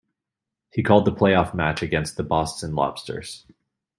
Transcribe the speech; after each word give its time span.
He 0.71 0.81
called 0.81 1.05
the 1.05 1.11
playoff 1.13 1.53
match 1.53 1.83
against 1.83 2.17
the 2.17 2.23
Boston 2.23 2.73
Lobsters. 2.73 3.45